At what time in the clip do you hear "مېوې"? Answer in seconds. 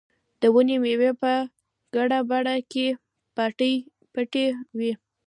0.83-1.11